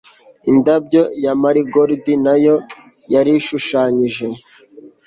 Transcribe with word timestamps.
Indabyo 0.51 1.03
ya 1.23 1.33
marigold 1.41 2.05
nayo 2.25 2.55
yarishushanyije 3.13 4.27